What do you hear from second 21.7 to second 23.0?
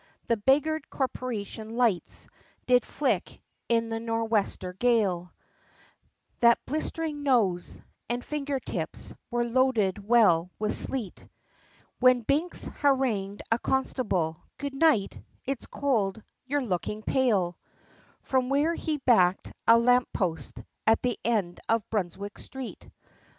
Brunswick Street.